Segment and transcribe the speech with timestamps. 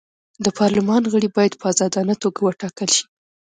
[0.43, 3.03] د پارلمان غړي باید په ازادانه توګه وټاکل شي.